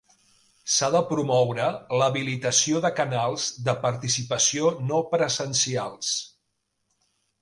[0.75, 1.67] S'ha de promoure
[2.01, 6.15] l'habilitació de canals de participació no presencials.